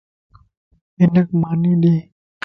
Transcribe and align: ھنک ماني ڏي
ھنک 0.99 1.27
ماني 1.41 1.71
ڏي 1.81 1.95